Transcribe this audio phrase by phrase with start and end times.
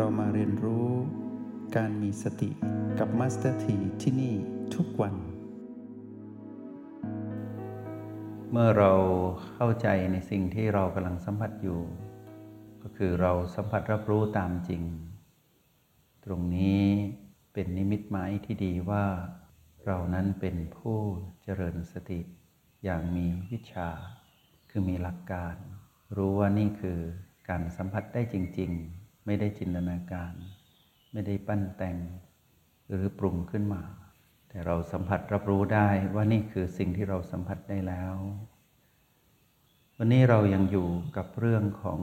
[0.00, 0.88] เรามาเรียนรู้
[1.76, 2.50] การมีสติ
[2.98, 4.34] กับมาสเตอร์ทีที่นี่
[4.74, 5.14] ทุกวัน
[8.50, 8.92] เมื่อเรา
[9.54, 11.80] เข้าใจในสิ่งที่เรากำลังสัมผัสอยู่
[12.82, 14.82] ก็คือเราสัมผัสรับรู้ตามจริง
[16.24, 16.82] ตรงนี้
[17.52, 19.04] เป็นนิมิตหมายที่ดีว่า
[19.86, 20.98] เรานั้นเป็นผู้
[21.42, 22.20] เจริญสติ
[22.84, 23.88] อย่างมีวิชา
[24.70, 25.54] คือมีหลักการ
[26.16, 26.98] รู้ว่านี่คือ
[27.48, 30.32] การสัมผัสได้จริง ๆ ไม่ได้จินตนาการ
[31.12, 31.96] ไม่ได้ปั้นแต่ง
[32.88, 33.82] หรือปรุงขึ้นมา
[34.48, 38.14] แต่เราสัมผัสรับรู้ได้ว่านี่คือสิ่งที่เราสัมผัสได้แล้ว
[39.96, 42.00] วันนี้เรายังอยู่กับเรื่องของ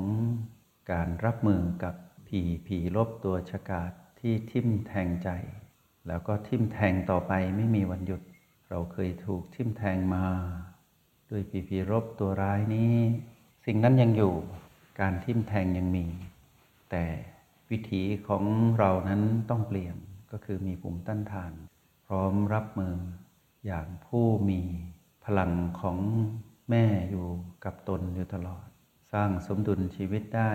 [0.91, 1.95] การรับมือกับ
[2.28, 5.30] ผีผีลบตัวฉกาจที่ทิ่มแทงใจ
[6.08, 8.22] แล้วก็ทิ่มแทงต่อไปไม่มีวันหยุด
[8.70, 10.26] เราเคยถูกทิ่มแทงมา
[11.30, 12.95] ด้วยผีผีรบตัวร้ายนี้
[13.66, 14.33] สิ่งนั้นยังอยู่
[15.00, 16.05] การทิ่มแทงยังมี
[16.95, 17.09] แต่
[17.72, 18.44] วิถีของ
[18.77, 19.95] เรานั้นต้องเปลี่ยน
[20.31, 21.53] ก็คือมีภูมิต้านทาน
[22.08, 22.95] พร้อมรับมือ
[23.66, 24.61] อย่างผู้มี
[25.25, 25.97] พลังของ
[26.69, 27.27] แม่อยู่
[27.66, 28.66] กับตนอยู่ตลอด
[29.14, 30.52] สร้างสมดุลชีวิตได้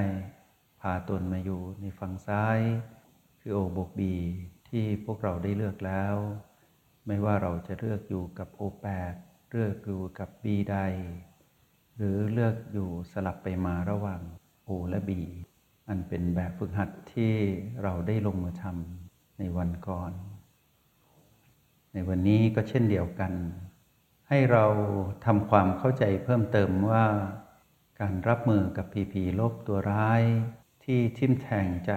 [0.80, 2.58] พาตนมาอยู่ในฝั่งซ้าย
[3.40, 4.14] คือโอบกบี
[4.68, 6.14] ที่พวกเราได้เลือกแล้ว
[7.06, 9.14] ไม่ว่าเราจะเลือกอยู่กับโอแปด
[9.50, 10.76] เลือกอยู่กับบีใด
[11.96, 14.20] หรือเลือกอยู่สลับไปมาระหว่าง
[14.64, 15.22] โอและบี
[15.88, 17.32] อันเป็นแบบฝึกหัดที่
[17.82, 20.12] เราได้ลงมือทำในวันก่อน
[21.92, 23.32] ในวันนี้ก็เช่นเดียวกัน
[24.28, 24.64] ให้เรา
[25.24, 27.04] ทำความเข้าใจเพิ่มเติมว่า
[28.00, 30.22] การรับมือกับผีผีลบตัวร้าย
[30.84, 31.92] ที่ทิ่มแทงใจ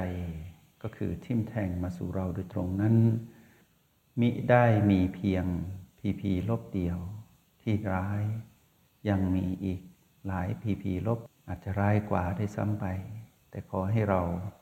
[0.81, 2.95] ก็คือทิ่มแทงมาสู่เราโดยตรงนั้น
[4.19, 5.45] มิได้มีเพียง
[5.97, 6.97] ผีผีลบเดียว
[7.61, 8.23] ที่ร้าย
[9.09, 9.81] ยังมีอีก
[10.27, 12.85] หลายผีผีลบอาจจะร้ายกว่าได้ซ้ำไป
[13.51, 14.21] แต่ขอให้เรา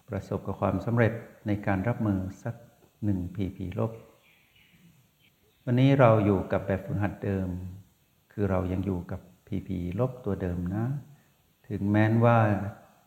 [0.10, 1.14] ประสบกับความสำเร็จ
[1.48, 2.56] ในการรับมือสัก
[3.04, 3.92] หนึ่งผีผีลบ
[5.66, 7.48] วันนี้เราอยู่กับแบบฝึกหัดเดิม
[8.32, 10.86] คือเรายังอยู่กับผีผีลบตัวเดิมนะ
[11.68, 12.38] ถึงแม้นว่า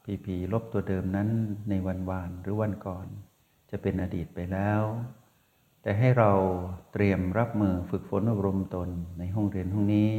[0.04, 1.28] ผีผีลบตัวเดิมนั้น
[1.70, 3.06] ในวันวานหรือวันก่อน
[3.70, 4.82] จะเป็นอดีตไปแล้ว
[5.82, 6.32] แต่ให้เรา
[6.92, 8.88] เตรียมรับมือฝึกฝนอบรมตน
[9.18, 10.12] ในห้องเรียนห้องนี้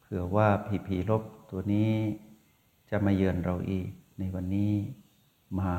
[0.00, 1.90] เผื่อว่าผีผีลบตัวนี้
[2.90, 3.88] จะมาเยือนเราอีก
[4.18, 4.74] ในวันนี้
[5.60, 5.76] มา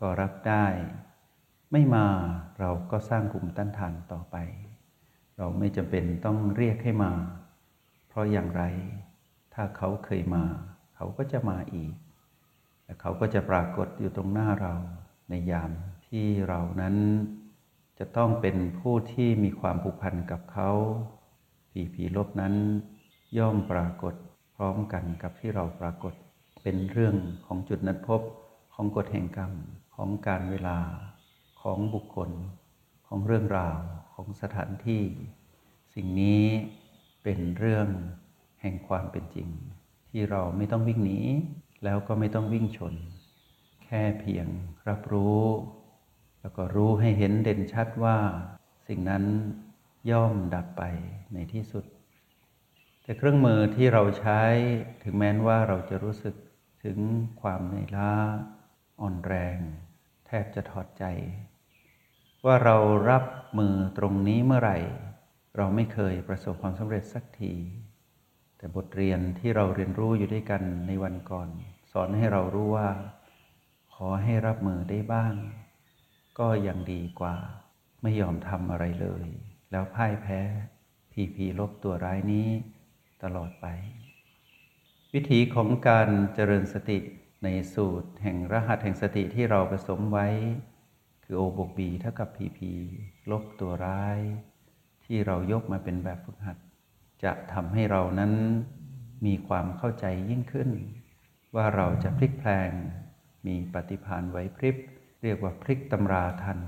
[0.00, 0.66] ก็รับได้
[1.72, 2.06] ไม่มา
[2.60, 4.36] เราก็สร้างกลุ่มต้านทานต่อไป
[5.36, 7.12] เราไม่จำเป็นต้องเรียกให้มา
[8.08, 8.62] เพราะอย่างไร
[9.54, 10.44] ถ้าเขาเคยมา
[10.96, 11.94] เขาก็จะมาอีก
[12.84, 14.74] และเขาก็จะปรากฏอยู่ตรงหน้าเรา
[15.28, 15.70] ในยาม
[16.06, 16.96] ที่เรานั้น
[17.98, 20.70] จะต้องเป็นผู้ที่มีความผูกพันกับเขา
[21.70, 22.54] ผีผีลบนั้น
[23.38, 24.14] ย่อมปรากฏ
[24.60, 26.14] ร้อมกันกับที่เราปรากฏ
[26.62, 28.22] เป็นเรื่องของจุดนัดพบ
[28.74, 29.52] ของกฎแห่งกรรม
[29.94, 30.78] ของการเวลา
[31.62, 32.30] ของบุคคล
[33.08, 33.80] ของเรื่องราว
[34.14, 35.02] ของสถานที่
[35.94, 36.44] สิ่งนี้
[37.22, 37.88] เป็นเรื่อง
[38.60, 39.48] แห่งความเป็นจริง
[40.10, 41.20] ที่เราไม่ต้องวิ่งหนี
[41.84, 42.94] แล้วก็ไม่ต้องวิ่งชน
[43.84, 44.46] แค่เพียง
[44.88, 45.42] รับรู้
[46.40, 48.16] แล้วก็รู้ให้เห็นเด่นชัดว่า
[48.88, 49.24] สิ่งนั้น
[50.10, 50.82] ย่อมดับไป
[51.32, 51.84] ในที่สุด
[53.08, 54.42] แต่เครื่องมือที่เราใช้
[55.02, 56.34] ถึงแม้นว่าเราจะรู้สึก
[56.84, 56.98] ถึง
[57.42, 58.12] ความเหนื่อยล้า
[59.00, 59.58] อ่อนแรง
[60.26, 61.04] แทบจะถอดใจ
[62.46, 62.76] ว่าเรา
[63.10, 63.24] รับ
[63.58, 64.78] มือตรงนี้เมื่อไหร่
[65.56, 67.54] เราไม่เคยประสบความสำเร็จสักที
[68.56, 71.48] แต่บทเรียนที่เราเรียนรู้อยู่ด้วยกันในวันก่อน
[71.92, 72.88] สอนให้เรารู้ว่า
[73.94, 75.34] ขอให้รับมือได้บ้าง
[76.38, 77.36] ก็ยังดีกว่า
[78.02, 79.26] ไม่ยอมทำอะไรเลย
[79.70, 80.40] แล้วพ่ายแพ้
[81.12, 82.48] ผีผีลบตัวร้ายนี้
[83.22, 83.66] ตลอดไป
[85.14, 86.98] วิธีของการเจริญสติ
[87.44, 90.28] ในสูตรแห่งรหัสแห่งสติที่เราผสมไว้
[91.24, 92.72] คือโอบวกบีเท่ากับพีพี
[93.30, 94.18] ลบตัวร้าย
[95.04, 96.56] ที่เรายกมาเป็นแบบฝึกหัด
[97.24, 98.32] จะทำให้เรานั้น
[99.26, 100.70] มีความเข้าใจยิ่งขึ้น
[101.54, 102.70] ว่าเราจะพลิกแพลง
[103.46, 104.76] มีปฏิภาณไหวพริบ
[105.22, 106.58] เรียกว่าพลิกตำราทัน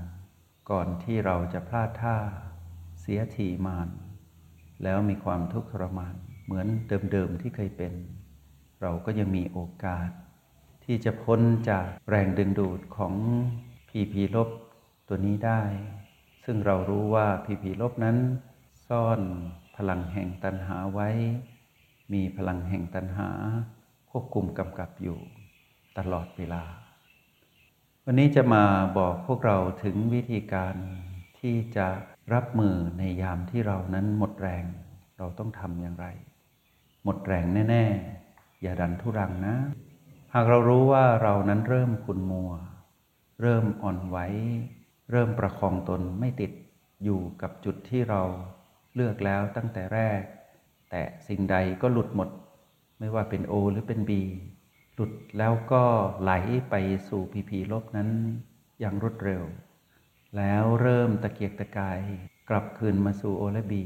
[0.71, 2.17] ก่อนที่เราจะพลาดท่า
[2.99, 3.89] เสียทีมาน
[4.83, 6.15] แล้วมีความทุกข์ทรมาน
[6.51, 6.71] เหมือน
[7.11, 7.93] เดิมๆที่เคยเป็น
[8.81, 10.09] เราก็ยังมีโอกาส
[10.85, 11.39] ที่จะพ้น
[11.69, 13.13] จากแรงดึงดูดของ
[13.89, 14.49] พีพีลบ
[15.07, 15.61] ตัวนี้ได้
[16.43, 18.17] ซึ่งเรารู้ว่าพีพีลบนั้น
[18.87, 19.19] ซ่อน
[19.75, 21.09] พลังแห่งตันหาไว้
[22.13, 23.29] มีพลังแห่งตันหา
[24.09, 25.19] ควบคุมกำกับอยู่
[25.97, 26.63] ตลอดเวลา
[28.05, 28.63] วันนี้จะมา
[28.97, 30.75] บอกพวกเราถึงวิธีการ
[31.39, 31.87] ที่จะ
[32.33, 34.65] รับมือในยามที่เรานั้นหมดแรง
[35.17, 36.07] เราต้องทำอย่างไร
[37.03, 37.83] หมดแรงแน่
[38.23, 39.55] ๆ อย่าดันทุรังนะ
[40.33, 42.51] หากเรารู้ว่าเรานั้นเริ่มขุนมัว
[43.41, 44.17] เริ่มอ่อนไหว
[45.11, 46.51] เริ่มประคองตนไม่ติด
[47.03, 48.21] อยู่กับจุดที่เรา
[48.95, 50.21] เลือกแล้วตั้งแต่แรก
[50.89, 52.29] แต่สิ่งใดก็หลุดหมด
[52.99, 54.23] ไม่ว่าเป็นโอหรือเป็นบี
[54.95, 55.83] หลุดแล้วก็
[56.21, 56.31] ไหล
[56.69, 56.75] ไป
[57.07, 58.09] สู่พีพีลบนั้น
[58.79, 59.43] อย่างรวดเร็ว
[60.37, 62.01] แล้วเริ่มตะเกียกตะกาย
[62.49, 63.83] กลับคืนมาสู่โอและบี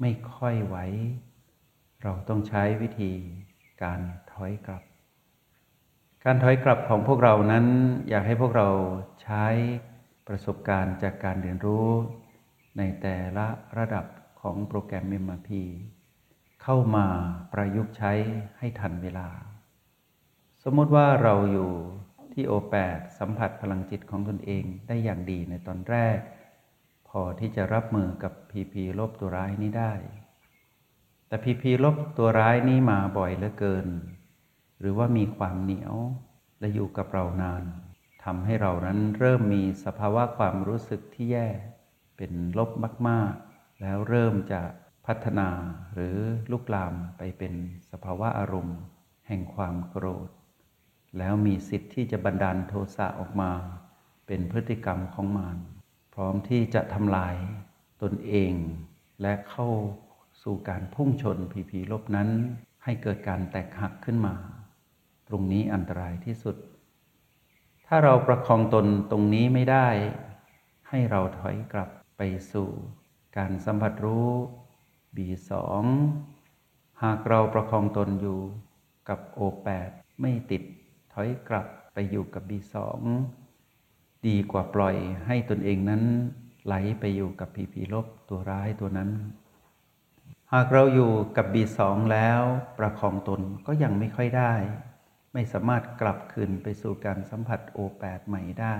[0.00, 0.76] ไม่ค่อยไหว
[2.04, 3.12] เราต้องใช้วิธี
[3.82, 4.00] การ
[4.32, 4.82] ถอยกลับ
[6.24, 7.66] การถอยกลับของพวกเรานั้น
[8.08, 8.68] อยากให้พวกเรา
[9.22, 9.46] ใช้
[10.28, 11.88] ประสบการณ์จากการเรียนรู้
[12.78, 13.46] ในแต่ละ
[13.78, 14.06] ระดับ
[14.40, 15.50] ของโปรแกรม MRP
[16.62, 17.06] เข้ามา
[17.52, 18.12] ประยุกต์ใช้
[18.58, 19.28] ให้ทันเวลา
[20.62, 21.72] สมมติว่าเราอยู่
[22.32, 26.18] ที่ O8 สัมผัสพลังจิตของตนเองได้อย่างดีในตอนแรก
[27.08, 29.92] พอที่จะรับมือกับ PP ลบตัวร้ายนี้ได้
[31.28, 33.86] แต่ PP ลบตัวร้ายนี้มาบ่อยเหลือเกิน
[34.80, 35.94] หรือว่ามีความเหนียว
[36.60, 37.62] และอยู่กับเรานาน
[38.24, 41.48] ทำให้เรานั้นเริ่มมีสภาวะความรู้สึกที่แย่
[42.16, 42.70] เป็นลบ
[43.08, 44.60] มาก ๆ แล้วเริ่มจะ
[45.06, 45.48] พัฒนา
[45.94, 46.16] หรือ
[46.50, 47.54] ลุกลามไปเป็น
[47.90, 48.78] สภาวะอารมณ์
[49.28, 50.28] แห่งความโกรธ
[51.18, 53.52] แล้วมีสิทธิ์ที่จะบันดาลโทสะออกมา
[54.26, 55.58] เป็นพฤติกรรมของมาร
[56.14, 57.36] พร้อมที่จะทำลาย
[58.02, 58.52] ตนเอง
[59.22, 59.68] และเข้า
[60.50, 62.28] สู่การพุ่งชนผีผีลบนั้น
[62.84, 64.34] ให้เกิดการแตกหักขึ้นมา
[65.28, 66.56] ตรงนี้อันตรายที่สุด
[67.86, 69.88] ถ้าเราประคองตนตรงนี้ไม่ได้
[70.88, 72.22] ให้เราถอยกลับไป
[72.52, 72.68] สู่
[73.36, 74.28] การสัมผัสรู้
[75.16, 75.50] B2
[77.02, 78.40] หากเราประคองตนอยู่
[79.08, 79.90] กับ O8
[80.20, 80.62] ไม่ติด
[81.12, 82.74] ถอยกลับไปอยู่กับ B2
[84.26, 84.96] ดีกว่าปล่อย
[85.26, 86.02] ให้ตนเองนั้น
[86.66, 89.10] ไหลไปอยู่กับผีผีลบตัวร้ายตัวนั้น
[90.54, 91.78] หากเราอยู่กับ B2
[92.12, 92.42] แล้ว
[92.78, 94.54] ประคองตนก็ยังไม่ค่อยได้
[95.32, 98.76] ไม่สามารถกลับคืนไปสู่การสัมผัส O8 ใหม่ได้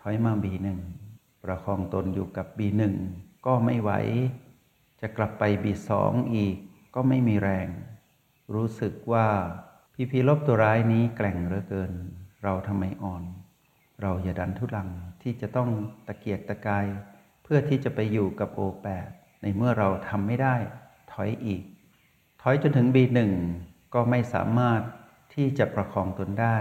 [0.00, 0.68] ถอยมา B1
[1.44, 2.82] ประคองตนอยู่กับ B1
[3.46, 3.90] ก็ไม่ไหว
[5.00, 5.90] จะกลับไป B2
[6.34, 6.56] อีก
[6.94, 7.68] ก็ไม่มีแรง
[8.54, 9.26] รู้สึกว่า
[9.94, 11.92] พีพีลบตัวร้ายนี้แกล่งเหลือเกิน
[12.42, 13.24] เราทำไมอ่อน
[14.02, 14.88] เราอย่าดันทุลัง
[15.22, 15.70] ที่จะต้อง
[16.06, 16.86] ตะเกียกตะกาย
[17.42, 19.10] เพื่อที่จะไปอยู่กับ O8
[19.44, 20.56] ในเมื่อเราทำไม่ได้
[21.12, 21.62] ถอยอีก
[22.42, 23.18] ถอยจนถึง B1
[23.94, 24.80] ก็ไม่สามารถ
[25.34, 26.56] ที่จะประคองตนได้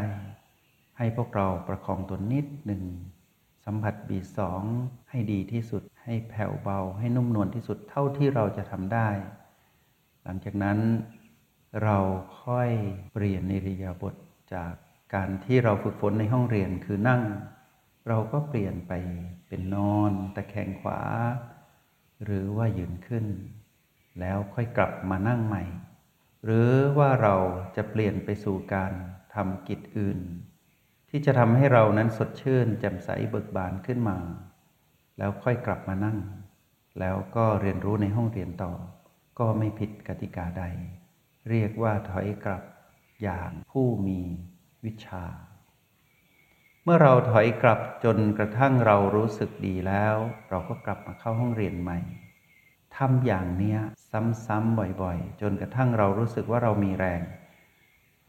[0.97, 2.83] ให้พวกเราประคองตนนิดหนึ่ง
[3.65, 4.39] สัมผัส B2
[5.09, 9.09] ให้ดีที่สุด ให้แผ่วเบา ให้นุ่มนวลที่สุดเท่าที่เราจะทำได้
[10.23, 10.79] หลังจากนั้น
[11.83, 11.97] เรา
[12.43, 12.69] ค่อย
[13.13, 14.15] เปลี่ยนในริยาบท
[14.53, 14.73] จาก
[15.13, 17.21] การที่เราฝึกฝนในห้องเรียนคือนั่ง
[18.07, 18.93] เราก็เปลี่ยนไป
[19.47, 20.99] เป็นนอน ตะแคงขวา
[22.23, 23.25] หรือว่ายืนขึ้น
[24.19, 25.63] แล้วค่อยกลับมานั่งใหม่
[26.45, 27.35] หรือว่าเรา
[27.75, 28.93] จะเปลี่ยนไปสู่การ
[29.35, 30.19] ทำกิจอื่น
[31.09, 34.17] ที่จะทำให้เรานั้นสดชื่นแจ่มใสเบิกบานขึ้นมา
[35.17, 36.17] แล้วค่อยกลับมานั่ง
[36.99, 38.73] แล้วก็เรียนรู้ในห้องเรียนต่อ
[39.39, 40.63] ก็ไม่ผิดกติกาใด
[41.49, 42.63] เรียกว่าถอยกลับ
[43.23, 44.19] อย่างผู้มี
[44.85, 45.23] วิชา
[46.85, 50.15] เมื่อเราถอยกลับจนกระทั่งเรารู้สึกดีแล้ว
[50.49, 51.99] เราก็กลับมาเข้าห้องเรียนใหม่
[52.97, 53.79] ทำอย่างเนี้ย
[54.45, 57.21] ซ้ำๆบ่อยๆ จนกระทั่งเรารู้สึกว่าเรามีแรง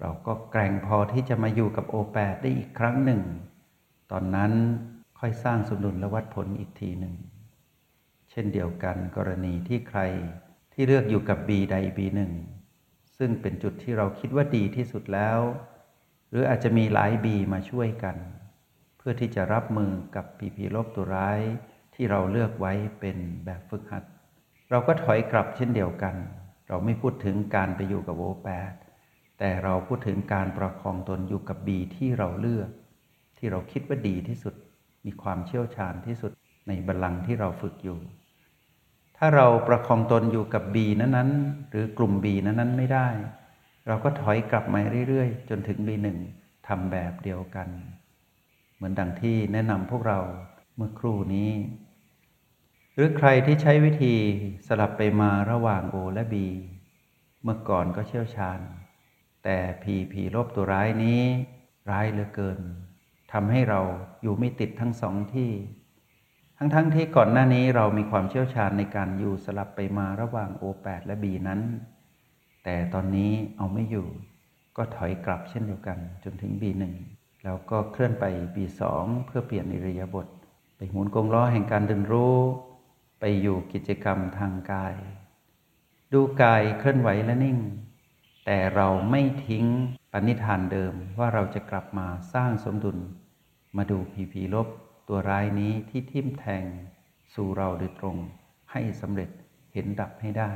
[0.01, 3.23] เราก็แกร่งพอที่จะมาอยู่กับโอแปดได้อีกครั้งหนึ่ง
[4.11, 4.53] ตอนนั้น
[5.19, 7.15] ค่อยสร้างสมดุลและวัดผลอีกทีหนึ่ง
[8.31, 10.01] เช่นเดียวกันกรณีที่ใคร
[10.73, 12.33] ที่เลือกอยู่กับ B ใด B1
[13.19, 15.39] ซึ่งเป็นจุดที่เราคิดว่าดีที่สุดแล้ว
[16.31, 18.17] หรืออาจจะมีหลาย B มาช่วยกัน
[19.07, 21.41] พื่อที่จะรับมือกับผีผีลบตัวร้าย
[21.95, 24.05] ที่เราเลือกไว้เป็นแบบฝึกหัด
[24.71, 26.15] เราก็ถอยกลับเช่นเดียวกัน
[26.69, 28.73] เราไม่พูดถึงการไปอยู่กับโอแปด
[29.39, 32.71] แต่เราพูดถึงการประคองตนอยู่กับ B ที่เราเลือก
[33.39, 34.55] ที่เราคิดว่าดีที่สุด
[35.05, 36.33] มีความเชี่ยวชาญที่สุด
[36.69, 37.99] ในบัลลังก์ที่เราฝึกอยู่
[39.17, 43.09] ถ้าเราประคองตนอยู่กับ B นั้นๆ หรือกลุ่ม B นั้นๆไม่ได้
[43.87, 46.07] เราก็ถอยกลับมาเรื่อยๆ จนถึง B1
[46.67, 47.69] ทำแบบเดียวกัน
[48.77, 50.21] เหมือนดังที่แนะนำพวกเรา
[50.77, 51.51] เมื่อครู่นี้
[52.95, 54.15] หรือใครที่ใช้วิธี
[54.67, 56.35] สลับไปมาระหว่าง O และ B
[57.43, 58.61] เมื่อก่อนก็เชี่ยวชาญ
[59.45, 61.23] แต่ผีผีลบตัวร้ายนี้
[61.91, 62.61] ร้ายเหลือเกิน
[63.33, 63.81] ทำให้เรา
[64.23, 65.53] อยู่ไม่ติดทั้งสองที่
[66.59, 71.61] ทั้งๆทที่ก่อนหน้านี้เรามีความเชี่ยวชาญในการอยู่สลับไปมาระหว่าง O8 และ B นั้น
[72.65, 74.09] แต่ตอนนี้เอาไม่อยู่
[74.77, 76.83] ก็ถอยกลับเช่นเดียวกันจนถึง B1
[77.45, 78.25] แล้วก็เคลื่อนไป
[78.55, 78.83] B2
[79.27, 80.27] เพื่อเปลี่ยนอิริยาบถ
[80.77, 82.37] ไปหมุนกงล้อแห่งการเดินรู้
[83.21, 84.95] ไปอยู่กิจกรรมทางกาย
[86.13, 87.59] ดูกายเคลื่อนไหวและนิ่ง
[88.47, 89.67] แต่เราไม่ทิ้ง
[90.13, 92.99] ปณิธานเดิมว่าเราจะกลับมาสร้างสมดุล
[93.77, 94.69] มาดูผีผีลบ
[95.09, 96.65] ตัวร้ายนี้ที่ทิ่มแทง
[97.35, 98.17] สู่เราโดยตรง
[98.73, 99.31] ให้สำเร็จ
[99.73, 100.51] เห็นดับให้ได้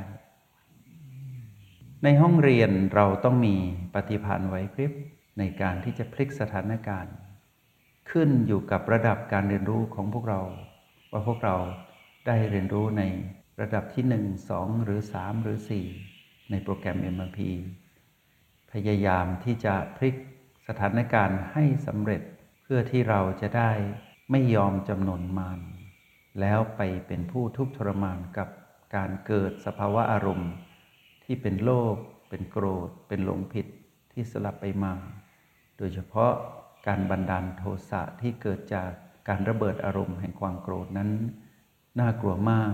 [2.03, 3.55] ในห้องเรียนเราต้องมี
[3.93, 4.91] ปฏิภาณไหวพริบ
[5.39, 7.15] ในการที่จะพลิกสถานการณ์
[8.11, 10.41] ขึ้นอยู่กับระดับการเรียนรู้ของพวกเรา
[11.11, 11.55] ว่าพวกเรา
[12.27, 13.03] ได้เรียนรู้ใน
[13.61, 15.57] ระดับที่ 1 2 หรือ 3 หรือ
[16.03, 17.39] 4 ในโปรแกรม MRP
[18.71, 20.15] พยายามที่จะพลิก
[20.67, 22.21] สถานการณ์ให้สำเร็จ
[22.63, 23.71] เพื่อที่เราจะได้
[24.31, 25.59] ไม่ยอมจำนนมาน
[26.39, 28.49] แล้วไปเป็นผู้ทุกข์ทรมานกับ
[28.95, 30.51] การเกิดสภาวะอารมณ์
[31.23, 31.95] ที่เป็นโลภ
[32.29, 33.67] เป็นโกรธ เป็นหลงผิด
[34.11, 34.93] ที่สลับไปมา
[35.79, 36.33] โดยเฉพาะ
[36.87, 38.89] การบันดาลโทสะที่เกิดจาก
[39.27, 41.09] การระเบิดอารมณ์แห่งความโกรธนั้น
[41.99, 42.73] น่ากลัวมาก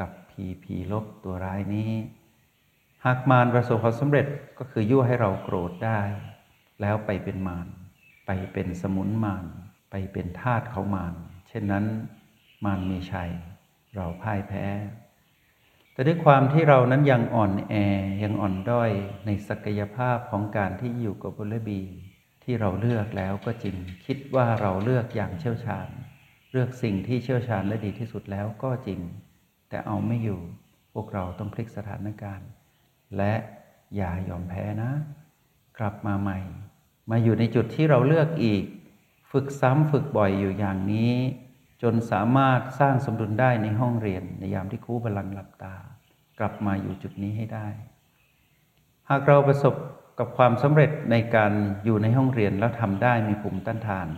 [0.00, 1.90] กับผีผีลบตัวร้ายนี้
[3.04, 4.26] หากมารประสบความสำเร็จ
[4.58, 6.00] ก็คือยั่วให้เราโกรธได้
[6.80, 7.66] แล้วไปเป็นมาร
[8.26, 9.44] ไปเป็นสมุนมาร
[9.90, 11.14] ไปเป็นทาสเขามาร
[11.48, 11.84] เช่นนั้น
[12.64, 13.30] มารมีชัย
[13.94, 14.66] เราพ่ายแพ้
[15.92, 17.74] แต่ด้วยความที่เรานั้นยังอ่อนแอ
[18.22, 18.90] ยังอ่อนด้อย
[19.26, 21.82] ในศักยภาพของการที่อยู่กับบุลบี
[22.42, 25.88] ที่เราเลือกแล้วก็จริงคิดว่าเราเลือกอย่างเชี่ยวชาญ
[26.52, 29.00] เลือกสิ่งที่เชี่ยวชาญและดีที่สุดแล้วก็จริง
[29.68, 30.40] แต่เอาไม่อยู่
[30.94, 32.48] พวกเราต้องพลิกสถานการณ์
[33.16, 33.34] และ
[33.96, 34.90] อย่ายอมแพ้นะ
[35.78, 36.38] กลับมาใหม่
[37.10, 38.64] มาอยู่ในจุดที่เราเลือกอีก
[39.30, 41.14] ฝึกซ้ำฝึกบ่อยอยู่อย่างนี้
[41.82, 45.76] จนสามารถสร้างสมดุลได้ในห้องเรียนในยามที่ครูบาลังหลับตา
[46.38, 47.68] กลับมาอยู่จุดนี้ให้ได้
[49.10, 49.74] หากเราประสบ
[50.22, 51.52] กับความสำเร็จในการ
[51.84, 54.08] อยู่ในห้องเรียนแล้วทำได้มีภูมิต้านทาน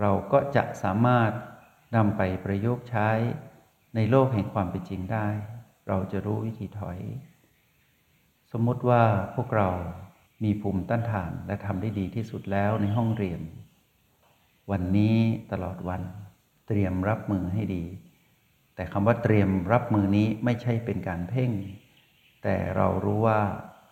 [0.00, 1.30] เราก็จะสามารถ
[1.96, 3.08] นำไปประยุกต์ใช้
[3.94, 5.26] ในโลกแห่งความเป็นจริงได้
[5.88, 6.98] เราจะรู้วิธีถอย
[8.52, 9.02] สมมติว่า
[9.34, 9.68] พวกเรา
[10.44, 13.40] มีภูมิต้านทานและทำได้ดีที่สุดแล้วในห้องเรียน
[14.70, 15.16] วันนี้
[15.52, 16.02] ตลอดวัน
[16.68, 17.84] เตรียมรับมือให้ดี
[18.74, 21.50] แต่คำว่าเตรียมรับมือนี้ไม่ใช่เป็นการเพ่ง
[22.42, 23.40] แต่เรารู้ว่า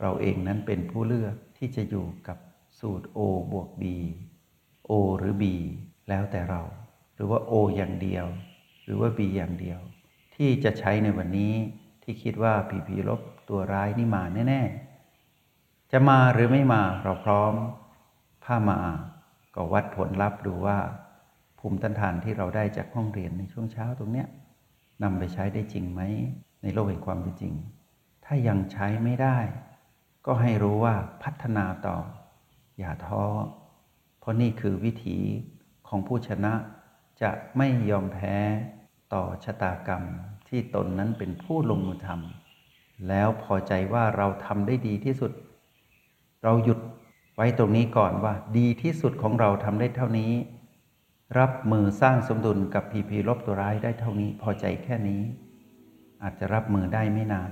[0.02, 2.38] เราเองนั้นเป็นผู้เลือกที่จะอยู่กับ
[2.78, 3.18] สูตร O
[3.52, 3.84] บวก B
[4.90, 5.44] O หรือ B
[6.08, 6.62] แล้วแต่เรา
[7.14, 8.26] หรือว่า O อย่างเดียว
[8.84, 9.80] หรือว่า B อย่างเดียว
[10.34, 11.54] ที่จะใช้ในวันนี้
[12.02, 14.62] ที่คิดว่าผีผีลบตัวร้ายนี่มาแน่
[15.26, 17.54] ๆ จะมาหรือไม่มาเราพร้อม
[18.44, 18.80] ถ้ามา
[19.54, 20.78] ก็วัดผลลัพธ์ดูว่า
[21.58, 24.28] ภูมิต้านทานที่เราได้จากห้องเรียนในช่วงเช้าตรงเนี้ย
[25.02, 26.00] นำไปใช้ได้จริงไหม
[26.62, 27.54] ในโลกแห่งความเป็นจริง
[28.24, 29.38] ถ้ายังใช้ไม่ได้
[30.26, 31.96] ก็ให้รู้ว่าพัฒนาต่อ
[32.78, 33.24] อย่าท้อ
[34.20, 35.18] เพราะนี่คือวิถี
[35.88, 36.52] ของผู้ชนะ
[37.22, 38.36] จะไม่ยอมแพ้
[39.14, 40.02] ต่อชะตากรรม
[40.48, 45.32] ที่ตนนั้นเป็นผู้ลงมือทำแล้วพอใจว่าเราทำได้ดีที่สุด
[46.42, 46.78] เราหยุด
[47.36, 50.32] ไว้ตรงนี้ก่อนว่า ดีที่สุดของเราทำได้เท่านี้
[51.38, 55.22] รับมือสร้างสมดุลกับพีพีลบตัวร้ายได้เท่านี้ พอใจแค่นี้
[56.22, 57.50] อาจจะรับมือได้ไม่นาน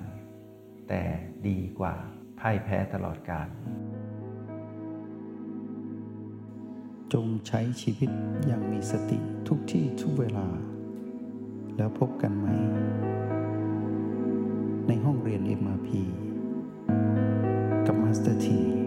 [0.89, 1.03] แต่
[1.49, 1.95] ดีกว่า
[2.41, 3.49] พ่ายแพ้ตลอดกาล
[7.13, 8.11] จงใช้ชีวิต
[8.47, 9.19] อย่างมีสติ
[9.49, 10.49] ทุกที่ทุกเวลา
[11.77, 12.47] แล้วพบกันใหม่
[14.89, 15.89] ในห้องเรียน MRP
[17.87, 18.80] กับมาสเตอร์ที